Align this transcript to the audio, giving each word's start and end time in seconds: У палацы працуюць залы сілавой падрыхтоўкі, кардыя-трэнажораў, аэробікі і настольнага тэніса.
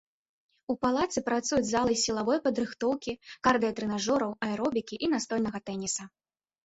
У 0.73 0.75
палацы 0.85 1.19
працуюць 1.27 1.67
залы 1.73 1.93
сілавой 2.05 2.41
падрыхтоўкі, 2.47 3.13
кардыя-трэнажораў, 3.49 4.31
аэробікі 4.49 4.95
і 5.05 5.15
настольнага 5.17 5.59
тэніса. 5.69 6.03